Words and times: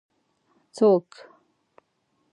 ـ 0.73 0.75
څوک؟ 0.75 1.07